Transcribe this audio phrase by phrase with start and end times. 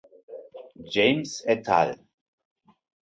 [0.95, 1.93] James et al.